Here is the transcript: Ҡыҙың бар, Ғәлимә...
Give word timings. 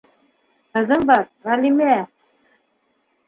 Ҡыҙың 0.77 1.03
бар, 1.09 1.27
Ғәлимә... 1.49 1.91